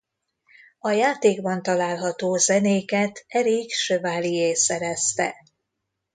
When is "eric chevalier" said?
3.27-4.55